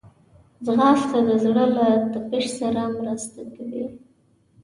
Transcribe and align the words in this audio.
ځغاسته 0.65 1.19
د 1.27 1.29
زړه 1.43 1.65
له 1.75 1.87
تپش 2.11 2.45
سره 2.59 2.81
مرسته 2.97 3.41
کوي 3.53 3.85